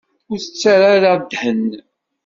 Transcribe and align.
Ur 0.31 0.37
s-ttarra 0.39 0.85
ara 0.95 1.11
ddhen. 1.23 1.67